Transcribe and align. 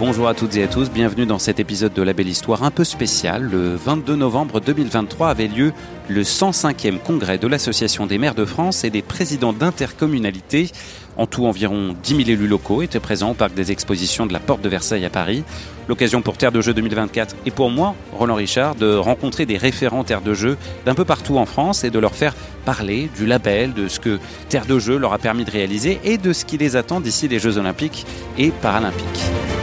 Bonjour 0.00 0.28
à 0.28 0.34
toutes 0.34 0.56
et 0.56 0.62
à 0.62 0.66
tous, 0.66 0.90
bienvenue 0.90 1.26
dans 1.26 1.38
cet 1.38 1.60
épisode 1.60 1.92
de 1.92 2.00
La 2.00 2.14
Belle 2.14 2.26
Histoire 2.26 2.62
un 2.62 2.70
peu 2.70 2.84
spécial. 2.84 3.42
Le 3.42 3.74
22 3.74 4.16
novembre 4.16 4.58
2023 4.58 5.28
avait 5.28 5.46
lieu 5.46 5.74
le 6.08 6.22
105e 6.22 6.98
congrès 6.98 7.36
de 7.36 7.46
l'Association 7.46 8.06
des 8.06 8.16
maires 8.16 8.34
de 8.34 8.46
France 8.46 8.82
et 8.82 8.88
des 8.88 9.02
présidents 9.02 9.52
d'intercommunalités. 9.52 10.70
En 11.18 11.26
tout, 11.26 11.44
environ 11.44 11.94
10 12.02 12.16
000 12.16 12.30
élus 12.30 12.48
locaux 12.48 12.80
étaient 12.80 12.98
présents 12.98 13.32
au 13.32 13.34
parc 13.34 13.52
des 13.52 13.72
expositions 13.72 14.24
de 14.24 14.32
la 14.32 14.40
Porte 14.40 14.62
de 14.62 14.70
Versailles 14.70 15.04
à 15.04 15.10
Paris. 15.10 15.44
L'occasion 15.86 16.22
pour 16.22 16.38
Terre 16.38 16.52
de 16.52 16.62
Jeux 16.62 16.72
2024 16.72 17.36
et 17.44 17.50
pour 17.50 17.68
moi, 17.68 17.94
Roland 18.14 18.36
Richard, 18.36 18.76
de 18.76 18.94
rencontrer 18.94 19.44
des 19.44 19.58
référents 19.58 20.02
Terre 20.02 20.22
de 20.22 20.32
Jeux 20.32 20.56
d'un 20.86 20.94
peu 20.94 21.04
partout 21.04 21.36
en 21.36 21.44
France 21.44 21.84
et 21.84 21.90
de 21.90 21.98
leur 21.98 22.14
faire 22.14 22.34
parler 22.64 23.10
du 23.18 23.26
label, 23.26 23.74
de 23.74 23.86
ce 23.86 24.00
que 24.00 24.18
Terre 24.48 24.64
de 24.64 24.78
Jeux 24.78 24.96
leur 24.96 25.12
a 25.12 25.18
permis 25.18 25.44
de 25.44 25.50
réaliser 25.50 26.00
et 26.04 26.16
de 26.16 26.32
ce 26.32 26.46
qui 26.46 26.56
les 26.56 26.76
attend 26.76 27.00
d'ici 27.00 27.28
les 27.28 27.38
Jeux 27.38 27.58
Olympiques 27.58 28.06
et 28.38 28.48
Paralympiques. 28.48 29.59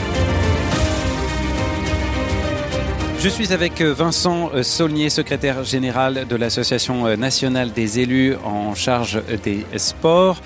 Je 3.20 3.30
suis 3.30 3.52
avec 3.52 3.82
Vincent 3.82 4.52
Saulnier, 4.62 5.10
secrétaire 5.10 5.64
général 5.64 6.28
de 6.28 6.36
l'Association 6.36 7.18
nationale 7.18 7.72
des 7.74 8.00
élus 8.00 8.36
en 8.46 8.76
charge 8.76 9.22
des 9.44 9.66
sports. 9.78 10.38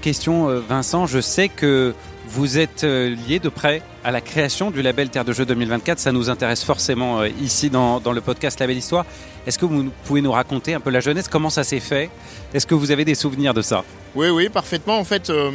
Question 0.00 0.60
Vincent, 0.60 1.06
je 1.06 1.20
sais 1.20 1.48
que 1.48 1.94
vous 2.26 2.58
êtes 2.58 2.82
lié 2.82 3.38
de 3.38 3.48
près 3.48 3.82
à 4.04 4.10
la 4.10 4.20
création 4.20 4.70
du 4.70 4.80
label 4.82 5.10
Terre 5.10 5.24
de 5.24 5.32
Jeux 5.32 5.44
2024. 5.44 5.98
Ça 5.98 6.12
nous 6.12 6.30
intéresse 6.30 6.64
forcément 6.64 7.24
ici 7.24 7.68
dans, 7.68 8.00
dans 8.00 8.12
le 8.12 8.20
podcast 8.20 8.58
La 8.58 8.66
Belle 8.66 8.78
Histoire. 8.78 9.04
Est-ce 9.46 9.58
que 9.58 9.66
vous 9.66 9.90
pouvez 10.04 10.22
nous 10.22 10.32
raconter 10.32 10.74
un 10.74 10.80
peu 10.80 10.90
la 10.90 11.00
jeunesse, 11.00 11.28
comment 11.28 11.50
ça 11.50 11.62
s'est 11.62 11.80
fait? 11.80 12.10
Est-ce 12.54 12.66
que 12.66 12.74
vous 12.74 12.90
avez 12.90 13.04
des 13.04 13.14
souvenirs 13.14 13.54
de 13.54 13.62
ça? 13.62 13.84
Oui, 14.14 14.28
oui, 14.28 14.48
parfaitement. 14.48 14.98
En 14.98 15.04
fait, 15.04 15.30
euh, 15.30 15.50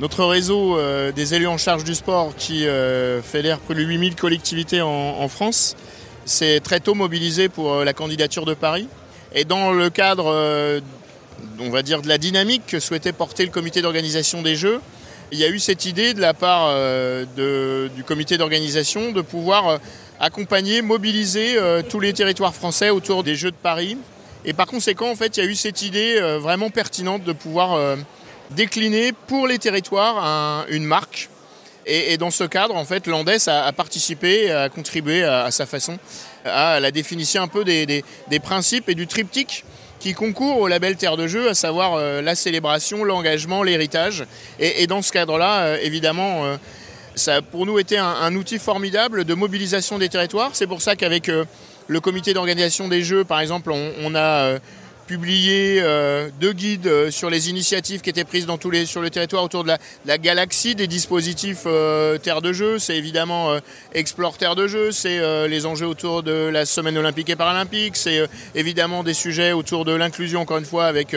notre 0.00 0.24
réseau 0.24 0.78
euh, 0.78 1.12
des 1.12 1.34
élus 1.34 1.46
en 1.46 1.58
charge 1.58 1.84
du 1.84 1.94
sport 1.94 2.34
qui 2.34 2.66
euh, 2.66 3.20
fédère 3.20 3.58
près 3.58 3.74
de 3.74 3.82
8000 3.82 4.16
collectivités 4.16 4.80
en, 4.80 5.28
France 5.28 5.76
s'est 6.24 6.60
très 6.60 6.80
tôt 6.80 6.94
mobilisé 6.94 7.50
pour 7.50 7.72
euh, 7.74 7.84
la 7.84 7.92
candidature 7.92 8.46
de 8.46 8.54
Paris. 8.54 8.88
Et 9.34 9.44
dans 9.44 9.72
le 9.72 9.90
cadre, 9.90 10.80
on 11.60 11.70
va 11.70 11.82
dire, 11.82 12.02
de 12.02 12.08
la 12.08 12.18
dynamique 12.18 12.62
que 12.66 12.80
souhaitait 12.80 13.12
porter 13.12 13.44
le 13.44 13.52
comité 13.52 13.80
d'organisation 13.80 14.42
des 14.42 14.56
Jeux, 14.56 14.80
il 15.30 15.38
y 15.38 15.44
a 15.44 15.48
eu 15.48 15.60
cette 15.60 15.84
idée 15.86 16.14
de 16.14 16.20
la 16.20 16.34
part 16.34 16.74
du 17.36 18.02
comité 18.02 18.38
d'organisation 18.38 19.12
de 19.12 19.20
pouvoir 19.20 19.78
accompagner, 20.18 20.82
mobiliser 20.82 21.56
tous 21.88 22.00
les 22.00 22.12
territoires 22.12 22.56
français 22.56 22.90
autour 22.90 23.22
des 23.22 23.36
Jeux 23.36 23.52
de 23.52 23.56
Paris. 23.56 23.96
Et 24.44 24.52
par 24.52 24.66
conséquent, 24.66 25.12
en 25.12 25.14
fait, 25.14 25.36
il 25.36 25.44
y 25.44 25.46
a 25.46 25.48
eu 25.48 25.54
cette 25.54 25.82
idée 25.82 26.20
vraiment 26.40 26.70
pertinente 26.70 27.22
de 27.22 27.32
pouvoir 27.32 27.78
décliner 28.50 29.12
pour 29.12 29.46
les 29.46 29.58
territoires 29.58 30.24
un- 30.24 30.66
une 30.68 30.84
marque. 30.84 31.28
Et, 31.86 32.18
dans 32.18 32.30
ce 32.30 32.44
cadre, 32.44 32.76
en 32.76 32.84
fait, 32.84 33.06
l'Andes 33.06 33.30
a, 33.46 33.72
participé, 33.72 34.50
a 34.50 34.68
contribué 34.68 35.24
à, 35.24 35.50
sa 35.50 35.66
façon 35.66 35.98
à 36.44 36.78
la 36.78 36.90
définition 36.90 37.42
un 37.42 37.48
peu 37.48 37.64
des, 37.64 37.86
des- 37.86 38.40
principes 38.40 38.88
et 38.88 38.94
du 38.94 39.06
triptyque 39.06 39.64
qui 39.98 40.12
concourt 40.14 40.58
au 40.58 40.68
label 40.68 40.96
Terre 40.96 41.16
de 41.16 41.26
Jeu, 41.26 41.48
à 41.48 41.54
savoir 41.54 41.94
euh, 41.94 42.22
la 42.22 42.34
célébration, 42.34 43.02
l'engagement, 43.04 43.62
l'héritage. 43.62 44.24
Et, 44.58 44.86
dans 44.86 45.02
ce 45.02 45.10
cadre-là, 45.10 45.62
euh, 45.62 45.78
évidemment, 45.82 46.44
euh, 46.44 46.56
ça 47.14 47.36
a 47.36 47.42
pour 47.42 47.66
nous 47.66 47.78
été 47.78 47.98
un, 47.98 48.34
outil 48.36 48.58
formidable 48.58 49.24
de 49.24 49.34
mobilisation 49.34 49.98
des 49.98 50.08
territoires. 50.08 50.50
C'est 50.54 50.66
pour 50.66 50.80
ça 50.82 50.96
qu'avec 50.96 51.30
le 51.88 52.00
comité 52.00 52.32
d'organisation 52.34 52.88
des 52.88 53.02
Jeux, 53.02 53.24
par 53.24 53.40
exemple, 53.40 53.72
on, 53.72 54.14
a 54.14 54.58
publié 55.10 55.80
euh, 55.80 56.28
deux 56.40 56.52
guides 56.52 56.86
euh, 56.86 57.10
sur 57.10 57.30
les 57.30 57.50
initiatives 57.50 58.00
qui 58.00 58.10
étaient 58.10 58.22
prises 58.22 58.46
dans 58.46 58.58
tous 58.58 58.70
les, 58.70 58.86
sur 58.86 59.02
le 59.02 59.10
territoire 59.10 59.42
autour 59.42 59.64
de 59.64 59.68
la, 59.68 59.78
la 60.06 60.18
galaxie 60.18 60.76
des 60.76 60.86
dispositifs 60.86 61.64
euh, 61.66 62.16
Terre 62.16 62.40
de 62.40 62.52
Jeux. 62.52 62.78
C'est 62.78 62.96
évidemment 62.96 63.58
Explore 63.92 64.38
Terre 64.38 64.54
de 64.54 64.68
Jeux, 64.68 64.92
c'est 64.92 65.48
les 65.48 65.66
enjeux 65.66 65.88
autour 65.88 66.22
de 66.22 66.48
la 66.52 66.64
semaine 66.64 66.96
olympique 66.96 67.28
et 67.28 67.34
paralympique, 67.34 67.96
c'est 67.96 68.28
évidemment 68.54 69.02
des 69.02 69.14
sujets 69.14 69.50
autour 69.50 69.84
de 69.84 69.92
l'inclusion, 69.92 70.42
encore 70.42 70.58
une 70.58 70.64
fois, 70.64 70.86
avec 70.86 71.16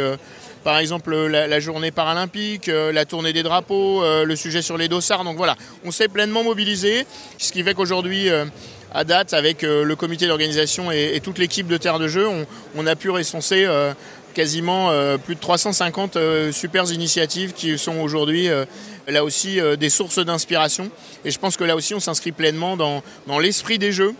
par 0.63 0.79
exemple 0.79 1.15
la, 1.27 1.59
journée 1.59 1.91
paralympique, 1.91 2.67
la 2.67 3.05
tournée 3.05 3.33
des 3.33 3.43
drapeaux, 3.43 4.03
le 4.23 4.35
sujet 4.35 4.61
sur 4.61 4.77
les 4.77 4.87
dossards. 4.87 5.23
Donc 5.23 5.37
voilà, 5.37 5.55
on 5.85 5.91
s'est 5.91 6.07
pleinement 6.07 6.43
mobilisé, 6.43 7.05
ce 7.37 7.51
qui 7.51 7.63
fait 7.63 7.73
qu'aujourd'hui, 7.73 8.29
à 8.93 9.03
date, 9.03 9.33
avec 9.33 9.63
euh, 9.63 9.83
le 9.83 9.95
comité 9.95 10.27
d'organisation 10.27 10.91
et, 10.91 11.19
toute 11.23 11.37
l'équipe 11.37 11.67
de 11.67 11.77
Terre 11.77 11.99
de 11.99 12.07
Jeux, 12.07 12.27
on, 12.75 12.87
a 12.87 12.95
pu 12.95 13.09
recenser 13.09 13.65
euh, 13.65 13.93
quasiment 14.33 14.89
euh, 14.91 15.17
plus 15.17 15.35
de 15.35 15.39
350 15.39 16.15
euh, 16.15 16.51
super 16.51 16.91
initiatives 16.91 17.53
qui 17.53 17.77
sont 17.77 17.99
aujourd'hui 17.99 18.49
là 19.07 19.23
aussi 19.23 19.59
des 19.77 19.89
sources 19.89 20.19
d'inspiration. 20.19 20.89
Et 21.25 21.31
je 21.31 21.39
pense 21.39 21.57
que 21.57 21.63
là 21.63 21.75
aussi, 21.75 21.93
on 21.93 21.99
s'inscrit 21.99 22.31
pleinement 22.31 22.77
dans, 22.77 23.01
l'esprit 23.39 23.79
des 23.79 23.91
Jeux. 23.91 24.13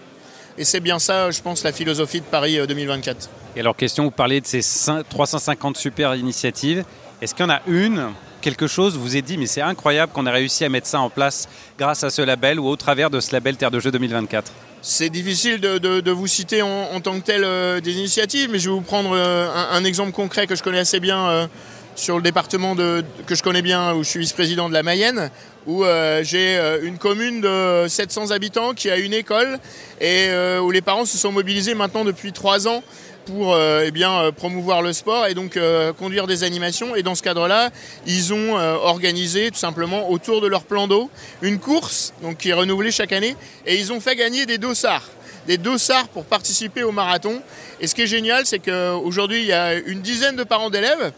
Et 0.57 0.65
c'est 0.65 0.79
bien 0.79 0.99
ça, 0.99 1.31
je 1.31 1.41
pense, 1.41 1.63
la 1.63 1.71
philosophie 1.71 2.19
de 2.19 2.25
Paris 2.25 2.59
euh, 2.59 2.67
2024. 2.67 3.29
Et 3.55 3.59
alors, 3.59 3.75
question, 3.75 4.03
vous 4.03 4.11
parlez 4.11 4.39
de 4.39 4.45
ces 4.45 4.59
cin- 4.61 5.03
350 5.09 5.77
super 5.77 6.15
initiatives. 6.15 6.83
Est-ce 7.21 7.33
qu'il 7.33 7.43
y 7.43 7.47
en 7.47 7.51
a 7.51 7.61
une, 7.65 8.09
quelque 8.41 8.67
chose, 8.67 8.95
vous 8.95 9.17
êtes 9.17 9.25
dit, 9.25 9.37
mais 9.37 9.47
c'est 9.47 9.61
incroyable 9.61 10.11
qu'on 10.11 10.27
ait 10.27 10.31
réussi 10.31 10.63
à 10.63 10.69
mettre 10.69 10.87
ça 10.87 10.99
en 10.99 11.09
place 11.09 11.47
grâce 11.79 12.03
à 12.03 12.11
ce 12.11 12.21
label 12.21 12.59
ou 12.59 12.67
au 12.67 12.75
travers 12.75 13.09
de 13.09 13.19
ce 13.19 13.31
label 13.31 13.57
Terre 13.57 13.71
de 13.71 13.79
Jeux 13.79 13.91
2024 13.91 14.51
C'est 14.85 15.09
difficile 15.09 15.61
de, 15.61 16.11
vous 16.11 16.27
citer 16.27 16.61
en, 16.61 16.99
tant 16.99 17.17
que 17.17 17.23
tel 17.23 17.45
euh, 17.45 17.79
des 17.79 17.93
initiatives, 17.93 18.49
mais 18.51 18.59
je 18.59 18.69
vais 18.69 18.75
vous 18.75 18.81
prendre 18.81 19.11
euh, 19.15 19.47
un, 19.71 19.85
exemple 19.85 20.11
concret 20.11 20.45
que 20.45 20.55
je 20.55 20.61
connais 20.61 20.79
assez 20.79 20.99
bien 20.99 21.25
euh, 21.25 21.47
sur 21.95 22.17
le 22.17 22.21
département 22.21 22.75
que 22.75 23.33
je 23.33 23.41
connais 23.41 23.61
bien, 23.61 23.93
où 23.93 24.03
je 24.03 24.09
suis 24.09 24.19
vice-président 24.19 24.67
de 24.67 24.73
la 24.73 24.83
Mayenne, 24.83 25.29
où 25.67 25.85
j'ai 26.23 26.57
une 26.81 26.97
commune 26.97 27.39
de 27.39 27.85
700 27.87 28.31
habitants 28.31 28.73
qui 28.73 28.89
a 28.89 28.97
une 28.97 29.13
école 29.13 29.59
et 30.01 30.27
où 30.59 30.71
les 30.71 30.81
parents 30.81 31.05
se 31.05 31.19
sont 31.19 31.31
mobilisés 31.31 31.75
maintenant 31.75 32.03
depuis 32.03 32.33
trois 32.33 32.67
ans 32.67 32.83
pour 33.25 33.53
euh, 33.53 33.85
eh 33.85 34.03
euh, 34.03 34.31
promouvoir 34.31 34.81
le 34.81 34.93
sport 34.93 35.27
et 35.27 35.33
donc 35.33 35.57
euh, 35.57 35.93
conduire 35.93 36.27
des 36.27 36.43
animations. 36.43 36.95
Et 36.95 37.03
dans 37.03 37.15
ce 37.15 37.23
cadre-là, 37.23 37.69
ils 38.05 38.33
ont 38.33 38.53
organisé 38.53 39.51
tout 39.51 39.57
simplement 39.57 40.09
autour 40.09 40.41
de 40.41 40.47
leur 40.47 40.63
plan 40.63 40.87
d'eau 40.87 41.09
une 41.41 41.59
course 41.59 42.13
qui 42.39 42.49
est 42.49 42.53
renouvelée 42.53 42.91
chaque 42.91 43.11
année 43.11 43.35
et 43.65 43.75
ils 43.75 43.91
ont 43.91 43.99
fait 43.99 44.15
gagner 44.15 44.45
des 44.45 44.57
dossards 44.57 45.07
des 45.45 45.57
dossards 45.57 46.07
pour 46.07 46.23
participer 46.23 46.83
au 46.83 46.93
marathon. 46.93 47.41
Et 47.81 47.87
ce 47.87 47.95
qui 47.95 48.03
est 48.03 48.07
génial, 48.07 48.45
c'est 48.45 48.59
qu'aujourd'hui, 48.59 49.41
il 49.41 49.47
y 49.47 49.51
a 49.51 49.73
une 49.73 49.99
dizaine 49.99 50.37
de 50.37 50.45
parents 50.45 50.69
d'élèves 50.69 51.11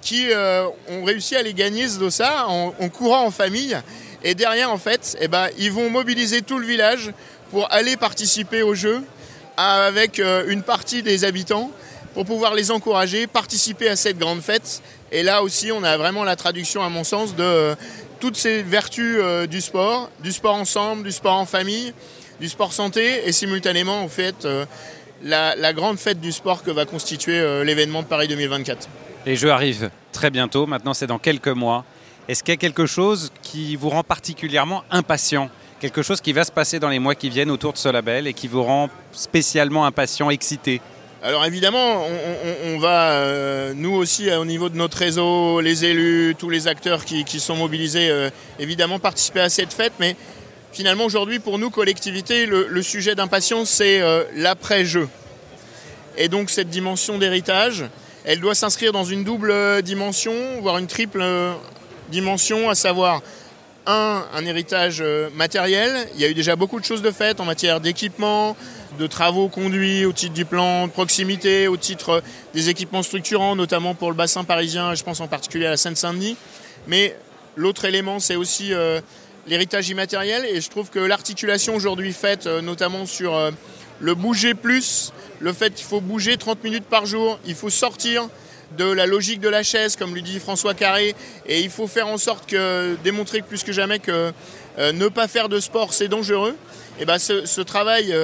qui 0.00 0.28
ont 0.88 1.02
réussi 1.02 1.34
à 1.34 1.42
les 1.42 1.52
gagner 1.52 1.88
ce 1.88 1.98
dossard 1.98 2.48
en, 2.48 2.72
en 2.78 2.88
courant 2.88 3.24
en 3.24 3.32
famille. 3.32 3.76
Et 4.22 4.36
derrière, 4.36 4.70
en 4.70 4.78
fait, 4.78 5.16
eh 5.20 5.26
ben, 5.26 5.48
ils 5.58 5.72
vont 5.72 5.90
mobiliser 5.90 6.42
tout 6.42 6.60
le 6.60 6.66
village 6.66 7.10
pour 7.50 7.72
aller 7.72 7.96
participer 7.96 8.62
au 8.62 8.76
jeu 8.76 9.02
avec 9.56 10.18
euh, 10.18 10.44
une 10.48 10.62
partie 10.62 11.02
des 11.02 11.24
habitants 11.24 11.70
pour 12.14 12.24
pouvoir 12.24 12.54
les 12.54 12.70
encourager, 12.70 13.26
participer 13.26 13.88
à 13.88 13.96
cette 13.96 14.18
grande 14.18 14.40
fête. 14.40 14.82
Et 15.10 15.22
là 15.22 15.42
aussi, 15.42 15.72
on 15.72 15.82
a 15.82 15.96
vraiment 15.96 16.24
la 16.24 16.36
traduction, 16.36 16.82
à 16.82 16.88
mon 16.88 17.04
sens, 17.04 17.34
de 17.34 17.42
euh, 17.42 17.74
toutes 18.20 18.36
ces 18.36 18.62
vertus 18.62 19.16
euh, 19.18 19.46
du 19.46 19.60
sport, 19.60 20.10
du 20.22 20.32
sport 20.32 20.56
ensemble, 20.56 21.04
du 21.04 21.12
sport 21.12 21.36
en 21.36 21.46
famille, 21.46 21.94
du 22.40 22.48
sport 22.48 22.72
santé, 22.72 23.26
et 23.26 23.32
simultanément, 23.32 24.02
en 24.02 24.08
fait, 24.08 24.46
la, 25.22 25.54
la 25.54 25.72
grande 25.72 25.98
fête 25.98 26.20
du 26.20 26.32
sport 26.32 26.64
que 26.64 26.72
va 26.72 26.86
constituer 26.86 27.64
l'événement 27.64 28.02
de 28.02 28.08
Paris 28.08 28.26
2024. 28.26 28.88
Les 29.26 29.36
Jeux 29.36 29.52
arrivent 29.52 29.90
très 30.10 30.30
bientôt, 30.30 30.66
maintenant 30.66 30.92
c'est 30.92 31.06
dans 31.06 31.20
quelques 31.20 31.46
mois. 31.46 31.84
Est-ce 32.26 32.42
qu'il 32.42 32.52
y 32.52 32.56
a 32.56 32.58
quelque 32.58 32.86
chose 32.86 33.32
qui 33.42 33.76
vous 33.76 33.88
rend 33.88 34.02
particulièrement 34.02 34.82
impatient? 34.90 35.50
Quelque 35.82 36.02
chose 36.02 36.20
qui 36.20 36.32
va 36.32 36.44
se 36.44 36.52
passer 36.52 36.78
dans 36.78 36.90
les 36.90 37.00
mois 37.00 37.16
qui 37.16 37.28
viennent 37.28 37.50
autour 37.50 37.72
de 37.72 37.78
ce 37.78 37.88
label 37.88 38.28
et 38.28 38.34
qui 38.34 38.46
vous 38.46 38.62
rend 38.62 38.88
spécialement 39.10 39.84
impatient, 39.84 40.30
excité 40.30 40.80
Alors 41.24 41.44
évidemment, 41.44 42.04
on, 42.66 42.78
va, 42.78 43.14
euh, 43.14 43.72
nous 43.74 43.92
aussi, 43.92 44.30
euh, 44.30 44.38
au 44.38 44.44
niveau 44.44 44.68
de 44.68 44.76
notre 44.76 44.98
réseau, 44.98 45.60
les 45.60 45.84
élus, 45.84 46.36
tous 46.38 46.50
les 46.50 46.68
acteurs 46.68 47.04
qui, 47.04 47.40
sont 47.40 47.56
mobilisés, 47.56 48.10
euh, 48.10 48.30
évidemment 48.60 49.00
participer 49.00 49.40
à 49.40 49.48
cette 49.48 49.72
fête. 49.72 49.92
Mais 49.98 50.14
finalement, 50.70 51.04
aujourd'hui, 51.04 51.40
pour 51.40 51.58
nous, 51.58 51.68
collectivité, 51.68 52.46
le, 52.46 52.68
le 52.68 52.82
sujet 52.82 53.16
d'impatience, 53.16 53.68
c'est 53.68 54.00
l'après-jeu. 54.36 55.08
Et 56.16 56.28
donc 56.28 56.50
cette 56.50 56.70
dimension 56.70 57.18
d'héritage, 57.18 57.86
elle 58.24 58.38
doit 58.38 58.54
s'inscrire 58.54 58.92
dans 58.92 59.02
une 59.02 59.24
double 59.24 59.82
dimension, 59.82 60.32
voire 60.60 60.78
une 60.78 60.86
triple 60.86 61.24
dimension, 62.08 62.70
à 62.70 62.76
savoir 62.76 63.20
un, 63.86 64.24
un 64.32 64.46
héritage 64.46 64.98
euh, 65.00 65.28
matériel. 65.34 66.08
Il 66.14 66.20
y 66.20 66.24
a 66.24 66.28
eu 66.28 66.34
déjà 66.34 66.56
beaucoup 66.56 66.78
de 66.78 66.84
choses 66.84 67.02
de 67.02 67.10
faites 67.10 67.40
en 67.40 67.44
matière 67.44 67.80
d'équipement, 67.80 68.56
de 68.98 69.06
travaux 69.06 69.48
conduits 69.48 70.04
au 70.04 70.12
titre 70.12 70.34
du 70.34 70.44
plan 70.44 70.86
de 70.86 70.92
proximité, 70.92 71.68
au 71.68 71.76
titre 71.76 72.10
euh, 72.10 72.20
des 72.54 72.68
équipements 72.68 73.02
structurants, 73.02 73.56
notamment 73.56 73.94
pour 73.94 74.10
le 74.10 74.16
bassin 74.16 74.44
parisien, 74.44 74.94
je 74.94 75.02
pense 75.02 75.20
en 75.20 75.28
particulier 75.28 75.66
à 75.66 75.70
la 75.70 75.76
Seine-Saint-Denis. 75.76 76.36
Mais 76.86 77.16
l'autre 77.56 77.84
élément, 77.84 78.20
c'est 78.20 78.36
aussi 78.36 78.72
euh, 78.72 79.00
l'héritage 79.46 79.88
immatériel. 79.88 80.44
Et 80.44 80.60
je 80.60 80.70
trouve 80.70 80.90
que 80.90 81.00
l'articulation 81.00 81.74
aujourd'hui 81.74 82.12
faite, 82.12 82.46
notamment 82.46 83.06
sur 83.06 83.52
le 84.00 84.14
bouger 84.14 84.54
plus, 84.54 85.12
le 85.40 85.52
fait 85.52 85.74
qu'il 85.74 85.86
faut 85.86 86.00
bouger 86.00 86.36
30 86.36 86.62
minutes 86.64 86.84
par 86.84 87.06
jour, 87.06 87.38
il 87.46 87.54
faut 87.54 87.70
sortir 87.70 88.28
de 88.76 88.84
la 88.84 89.06
logique 89.06 89.40
de 89.40 89.48
la 89.48 89.62
chaise, 89.62 89.96
comme 89.96 90.14
lui 90.14 90.22
dit 90.22 90.38
François 90.38 90.74
Carré, 90.74 91.14
et 91.46 91.60
il 91.60 91.70
faut 91.70 91.86
faire 91.86 92.08
en 92.08 92.18
sorte 92.18 92.46
que 92.46 92.96
démontrer 93.04 93.42
plus 93.42 93.62
que 93.62 93.72
jamais 93.72 93.98
que 93.98 94.32
ne 94.78 95.08
pas 95.08 95.28
faire 95.28 95.48
de 95.48 95.60
sport, 95.60 95.92
c'est 95.92 96.08
dangereux. 96.08 96.56
Et 97.00 97.04
ben 97.04 97.18
ce, 97.18 97.60
travail 97.60 98.14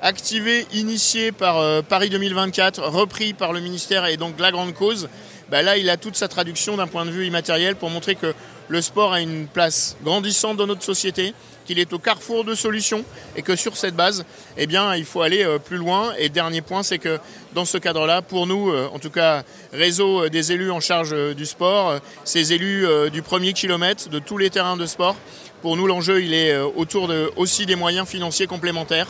activé, 0.00 0.66
initié 0.72 1.32
par 1.32 1.82
Paris 1.84 2.08
2024, 2.08 2.82
repris 2.82 3.32
par 3.32 3.52
le 3.52 3.60
ministère 3.60 4.06
et 4.06 4.16
donc 4.16 4.38
la 4.38 4.50
grande 4.50 4.74
cause, 4.74 5.08
ben 5.50 5.62
là 5.62 5.76
il 5.76 5.88
a 5.90 5.96
toute 5.96 6.16
sa 6.16 6.28
traduction 6.28 6.76
d'un 6.76 6.86
point 6.86 7.04
de 7.04 7.10
vue 7.10 7.26
immatériel 7.26 7.76
pour 7.76 7.90
montrer 7.90 8.14
que 8.14 8.34
le 8.68 8.82
sport 8.82 9.12
a 9.12 9.20
une 9.20 9.46
place 9.46 9.96
grandissante 10.02 10.56
dans 10.56 10.66
notre 10.66 10.82
société, 10.82 11.34
qu'il 11.66 11.78
est 11.78 11.92
au 11.92 11.98
carrefour 11.98 12.44
de 12.44 12.54
solutions 12.54 13.04
et 13.36 13.42
que 13.42 13.56
sur 13.56 13.76
cette 13.76 13.94
base, 13.94 14.24
eh 14.56 14.66
il 14.96 15.04
faut 15.04 15.22
aller 15.22 15.44
euh, 15.44 15.58
plus 15.58 15.76
loin. 15.76 16.12
Et 16.18 16.28
dernier 16.28 16.62
point, 16.62 16.82
c'est 16.82 16.98
que 16.98 17.18
dans 17.54 17.64
ce 17.64 17.78
cadre-là, 17.78 18.22
pour 18.22 18.46
nous, 18.46 18.70
euh, 18.70 18.88
en 18.92 18.98
tout 18.98 19.10
cas, 19.10 19.44
réseau 19.72 20.24
euh, 20.24 20.28
des 20.28 20.52
élus 20.52 20.70
en 20.70 20.80
charge 20.80 21.14
du 21.34 21.46
sport, 21.46 22.00
ces 22.24 22.52
élus 22.52 22.86
du 23.10 23.22
premier 23.22 23.52
kilomètre 23.52 24.08
de 24.08 24.18
tous 24.18 24.38
les 24.38 24.50
terrains 24.50 24.76
de 24.76 24.86
sport, 24.86 25.16
pour 25.62 25.76
nous, 25.76 25.86
l'enjeu, 25.86 26.22
il 26.22 26.34
est 26.34 26.56
autour 26.58 27.10
aussi 27.36 27.66
des 27.66 27.74
moyens 27.76 28.06
financiers 28.06 28.46
complémentaires 28.46 29.08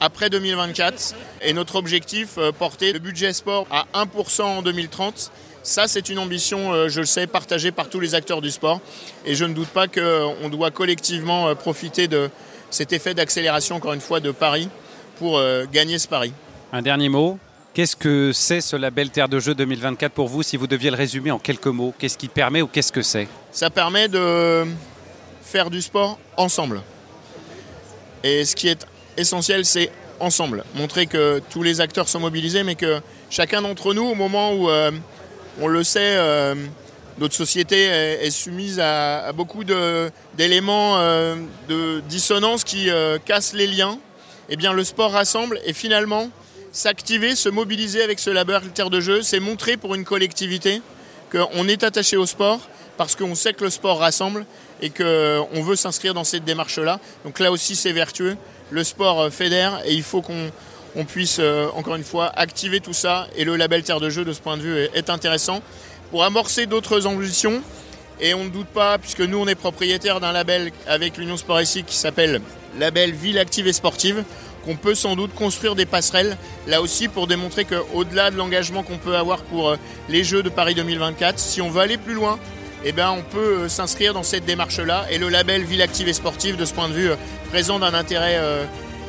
après 0.00 0.30
2024 0.30 1.14
et 1.42 1.52
notre 1.52 1.76
objectif 1.76 2.38
porter 2.58 2.92
le 2.92 2.98
budget 2.98 3.32
sport 3.32 3.66
à 3.70 3.86
1% 3.94 4.42
en 4.42 4.62
2030 4.62 5.30
ça, 5.68 5.86
c'est 5.86 6.08
une 6.08 6.18
ambition, 6.18 6.72
euh, 6.72 6.88
je 6.88 7.00
le 7.00 7.06
sais, 7.06 7.26
partagée 7.26 7.72
par 7.72 7.90
tous 7.90 8.00
les 8.00 8.14
acteurs 8.14 8.40
du 8.40 8.50
sport. 8.50 8.80
Et 9.26 9.34
je 9.34 9.44
ne 9.44 9.52
doute 9.52 9.68
pas 9.68 9.86
qu'on 9.86 10.48
doit 10.48 10.70
collectivement 10.70 11.48
euh, 11.48 11.54
profiter 11.54 12.08
de 12.08 12.30
cet 12.70 12.94
effet 12.94 13.12
d'accélération, 13.12 13.76
encore 13.76 13.92
une 13.92 14.00
fois, 14.00 14.20
de 14.20 14.30
Paris 14.30 14.70
pour 15.18 15.36
euh, 15.36 15.66
gagner 15.70 15.98
ce 15.98 16.08
pari. 16.08 16.32
Un 16.72 16.80
dernier 16.80 17.10
mot. 17.10 17.38
Qu'est-ce 17.74 17.96
que 17.96 18.32
c'est 18.32 18.62
ce 18.62 18.76
label 18.76 19.10
Terre 19.10 19.28
de 19.28 19.38
Jeu 19.38 19.54
2024 19.54 20.12
pour 20.12 20.28
vous, 20.28 20.42
si 20.42 20.56
vous 20.56 20.66
deviez 20.66 20.90
le 20.90 20.96
résumer 20.96 21.30
en 21.30 21.38
quelques 21.38 21.66
mots? 21.66 21.92
Qu'est-ce 21.98 22.16
qui 22.16 22.28
permet 22.28 22.62
ou 22.62 22.66
qu'est-ce 22.66 22.90
que 22.90 23.02
c'est? 23.02 23.28
Ça 23.52 23.68
permet 23.68 24.08
de 24.08 24.64
faire 25.42 25.68
du 25.68 25.82
sport 25.82 26.18
ensemble. 26.38 26.80
Et 28.24 28.46
ce 28.46 28.56
qui 28.56 28.68
est 28.68 28.86
essentiel, 29.18 29.64
c'est 29.64 29.90
ensemble. 30.20 30.64
Montrer 30.74 31.06
que 31.06 31.40
tous 31.50 31.62
les 31.62 31.80
acteurs 31.80 32.08
sont 32.08 32.20
mobilisés, 32.20 32.62
mais 32.62 32.74
que 32.74 33.00
chacun 33.30 33.62
d'entre 33.62 33.94
nous, 33.94 34.04
au 34.04 34.14
moment 34.14 34.54
où 34.54 34.68
on 35.60 35.66
le 35.66 35.82
sait, 35.82 36.16
euh, 36.16 36.54
notre 37.18 37.34
société 37.34 37.84
est, 37.84 38.30
soumise 38.30 38.78
à, 38.80 39.32
beaucoup 39.32 39.64
d'éléments 39.64 40.98
euh, 40.98 41.34
de, 41.68 42.00
dissonance 42.08 42.62
qui 42.62 42.90
euh, 42.90 43.18
cassent 43.18 43.54
les 43.54 43.66
liens. 43.66 43.98
Eh 44.50 44.56
bien, 44.56 44.72
le 44.72 44.84
sport 44.84 45.12
rassemble 45.12 45.60
et 45.66 45.72
finalement, 45.72 46.30
s'activer, 46.70 47.34
se 47.34 47.48
mobiliser 47.48 48.02
avec 48.02 48.20
ce 48.20 48.30
labeur 48.30 48.62
terre 48.72 48.90
de 48.90 49.00
jeu, 49.00 49.22
c'est 49.22 49.40
montrer 49.40 49.76
pour 49.76 49.94
une 49.94 50.04
collectivité 50.04 50.80
qu'on 51.30 51.68
est 51.68 51.84
attaché 51.84 52.16
au 52.16 52.26
sport 52.26 52.60
parce 52.96 53.14
qu'on 53.14 53.34
sait 53.34 53.52
que 53.52 53.64
le 53.64 53.70
sport 53.70 53.98
rassemble 54.00 54.44
et 54.82 54.90
qu'on 54.90 55.62
veut 55.62 55.76
s'inscrire 55.76 56.14
dans 56.14 56.24
cette 56.24 56.44
démarche-là. 56.44 57.00
Donc 57.24 57.38
là 57.38 57.52
aussi, 57.52 57.76
c'est 57.76 57.92
vertueux. 57.92 58.36
Le 58.70 58.84
sport 58.84 59.32
fédère 59.32 59.80
et 59.84 59.94
il 59.94 60.02
faut 60.02 60.20
qu'on 60.20 60.50
on 60.96 61.04
puisse 61.04 61.38
euh, 61.38 61.68
encore 61.74 61.94
une 61.94 62.04
fois 62.04 62.32
activer 62.34 62.80
tout 62.80 62.92
ça. 62.92 63.28
Et 63.36 63.44
le 63.44 63.56
label 63.56 63.82
Terre 63.82 64.00
de 64.00 64.10
Jeu, 64.10 64.24
de 64.24 64.32
ce 64.32 64.40
point 64.40 64.56
de 64.56 64.62
vue, 64.62 64.76
est, 64.94 65.10
intéressant 65.10 65.62
pour 66.10 66.24
amorcer 66.24 66.66
d'autres 66.66 67.06
ambitions. 67.06 67.62
Et 68.20 68.34
on 68.34 68.44
ne 68.44 68.50
doute 68.50 68.66
pas, 68.66 68.98
puisque 68.98 69.20
nous, 69.20 69.38
on 69.38 69.46
est 69.46 69.54
propriétaire 69.54 70.18
d'un 70.18 70.32
label 70.32 70.72
avec 70.88 71.16
l'Union 71.16 71.36
Sport 71.36 71.60
ici 71.60 71.84
qui 71.84 71.94
s'appelle 71.94 72.40
Label 72.76 73.12
Ville 73.12 73.38
Active 73.38 73.68
et 73.68 73.72
Sportive, 73.72 74.24
qu'on 74.68 74.76
peut 74.76 74.94
sans 74.94 75.16
doute 75.16 75.34
construire 75.34 75.74
des 75.74 75.86
passerelles, 75.86 76.36
là 76.66 76.82
aussi 76.82 77.08
pour 77.08 77.26
démontrer 77.26 77.64
qu'au-delà 77.64 78.30
de 78.30 78.36
l'engagement 78.36 78.82
qu'on 78.82 78.98
peut 78.98 79.16
avoir 79.16 79.40
pour 79.40 79.70
euh, 79.70 79.76
les 80.10 80.24
Jeux 80.24 80.42
de 80.42 80.50
Paris 80.50 80.74
2024, 80.74 81.38
si 81.38 81.62
on 81.62 81.70
veut 81.70 81.80
aller 81.80 81.96
plus 81.96 82.12
loin, 82.12 82.38
eh 82.84 82.92
ben, 82.92 83.10
on 83.10 83.22
peut 83.22 83.60
euh, 83.60 83.68
s'inscrire 83.70 84.12
dans 84.12 84.22
cette 84.22 84.44
démarche-là. 84.44 85.06
Et 85.10 85.16
le 85.16 85.30
label 85.30 85.62
Ville 85.64 85.80
Active 85.80 86.06
et 86.06 86.12
Sportive, 86.12 86.56
de 86.56 86.66
ce 86.66 86.74
point 86.74 86.88
de 86.88 86.92
vue, 86.92 87.08
présente 87.48 87.82
un 87.82 87.94
intérêt 87.94 88.38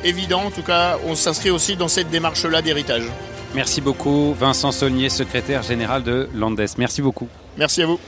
évident. 0.02 0.44
En 0.46 0.50
tout 0.50 0.62
cas, 0.62 0.98
on 1.06 1.14
s'inscrit 1.14 1.50
aussi 1.50 1.76
dans 1.76 1.88
cette 1.88 2.08
démarche-là 2.08 2.62
d'héritage. 2.62 3.04
Merci 3.54 3.82
beaucoup, 3.82 4.32
Vincent 4.32 4.72
Saulnier, 4.72 5.10
secrétaire 5.10 5.62
général 5.62 6.02
de 6.02 6.26
l'Andes. 6.34 6.64
Merci 6.78 7.02
beaucoup. 7.02 7.28
Merci 7.58 7.82
à 7.82 7.86
vous. 7.86 8.00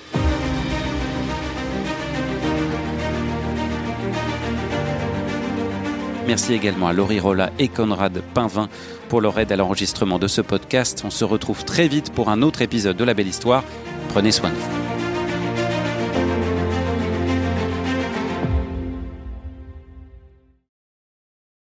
Merci 6.33 6.55
également 6.55 6.89
à 6.89 6.95
Laurie 6.95 7.21
Rolla 7.21 7.51
et 7.59 7.69
Conrad 7.69 8.23
Pinvin 8.33 8.71
pour 9.11 9.21
leur 9.21 9.39
aide 9.39 9.53
à 9.53 9.57
l'enregistrement 9.57 10.19
de 10.19 10.29
ce 10.29 10.41
podcast. 10.41 11.03
On 11.05 11.11
se 11.11 11.27
retrouve 11.27 11.67
très 11.67 11.89
vite 11.89 12.11
pour 12.11 12.31
un 12.31 12.41
autre 12.41 12.63
épisode 12.63 12.97
de 12.97 13.05
La 13.05 13.13
Belle 13.13 13.29
Histoire. 13.29 13.63
Prenez 14.09 14.33
soin 14.33 14.49
de 14.49 14.55
vous. 14.55 14.92